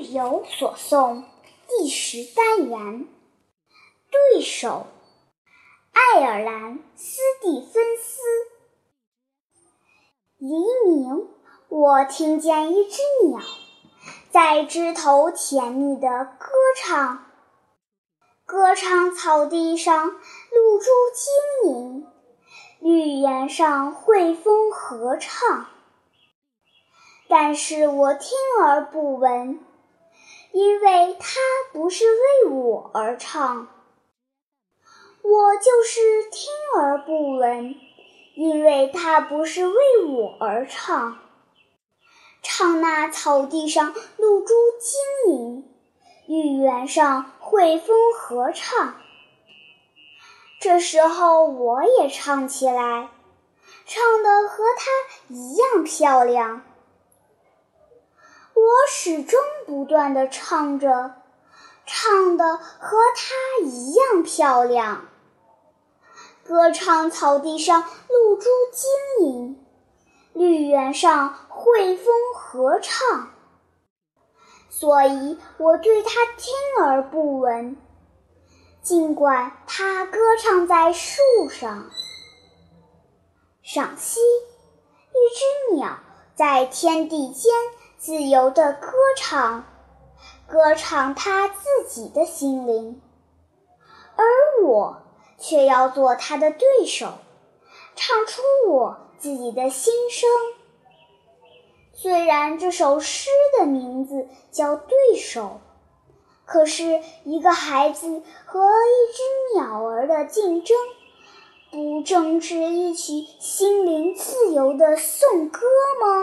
[0.00, 1.24] 有所诵
[1.68, 3.06] 第十单元，
[4.10, 4.86] 对手，
[5.92, 8.20] 爱尔兰斯蒂芬斯。
[10.38, 10.48] 黎
[10.86, 11.28] 明，
[11.68, 13.40] 我听见一只鸟
[14.30, 17.26] 在枝头甜蜜的歌唱，
[18.46, 20.86] 歌唱草地上露珠
[21.62, 22.06] 晶莹，
[22.80, 25.66] 绿原上惠风合唱。
[27.28, 28.30] 但是我听
[28.60, 29.60] 而不闻，
[30.52, 31.38] 因为它
[31.72, 33.68] 不是为我而唱。
[35.22, 37.76] 我就是听而不闻，
[38.34, 41.18] 因为它不是为我而唱。
[42.42, 44.54] 唱那草地上露珠
[45.26, 45.68] 晶莹，
[46.26, 48.94] 绿原上惠风和唱。
[50.58, 53.10] 这时候我也唱起来，
[53.84, 54.90] 唱得和它
[55.28, 56.62] 一样漂亮。
[58.92, 61.14] 始终不断地唱着，
[61.86, 65.06] 唱得和它一样漂亮。
[66.44, 69.64] 歌唱草地上露珠晶莹，
[70.32, 73.30] 绿原上惠风和唱。
[74.68, 77.76] 所以我对它听而不闻，
[78.82, 81.88] 尽管它歌唱在树上。
[83.62, 86.00] 赏析：一只鸟
[86.34, 87.52] 在天地间。
[88.00, 89.66] 自由地歌唱，
[90.48, 92.98] 歌唱他自己的心灵，
[94.16, 94.24] 而
[94.64, 95.02] 我
[95.36, 97.12] 却要做他的对手，
[97.94, 100.30] 唱出我自己的心声。
[101.92, 105.60] 虽然这首诗的名字叫《对手》，
[106.46, 110.74] 可是一个孩子和一只鸟儿的竞争，
[111.70, 115.60] 不正是一曲心灵自由的颂歌
[116.00, 116.19] 吗？